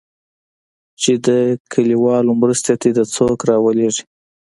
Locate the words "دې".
2.95-3.03